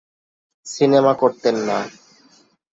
Cinema 0.65 1.13
করতেন 1.13 1.55
না। 1.67 1.77